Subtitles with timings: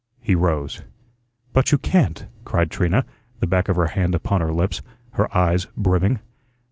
[0.19, 0.81] He rose.
[1.53, 3.05] "But you can't," cried Trina,
[3.39, 4.81] the back of her hand upon her lips,
[5.11, 6.19] her eyes brimming.